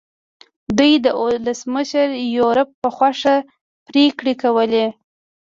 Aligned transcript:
دوی 0.77 0.93
د 1.05 1.07
ولسمشر 1.23 2.07
یوریب 2.35 2.69
په 2.81 2.89
خوښه 2.95 3.35
پرېکړې 3.87 4.33
کولې. 4.41 4.85